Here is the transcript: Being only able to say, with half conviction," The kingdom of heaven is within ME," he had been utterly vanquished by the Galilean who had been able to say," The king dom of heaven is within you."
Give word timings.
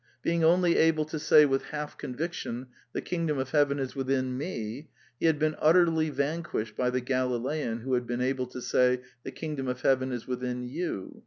Being 0.23 0.43
only 0.43 0.77
able 0.77 1.05
to 1.05 1.19
say, 1.19 1.45
with 1.45 1.65
half 1.65 1.95
conviction," 1.95 2.65
The 2.93 3.03
kingdom 3.03 3.37
of 3.37 3.51
heaven 3.51 3.77
is 3.77 3.95
within 3.95 4.35
ME," 4.35 4.89
he 5.19 5.27
had 5.27 5.37
been 5.37 5.55
utterly 5.59 6.09
vanquished 6.09 6.75
by 6.75 6.89
the 6.89 7.01
Galilean 7.01 7.81
who 7.81 7.93
had 7.93 8.07
been 8.07 8.19
able 8.19 8.47
to 8.47 8.63
say," 8.63 9.01
The 9.23 9.29
king 9.31 9.57
dom 9.57 9.67
of 9.67 9.81
heaven 9.81 10.11
is 10.11 10.25
within 10.25 10.63
you." 10.63 11.19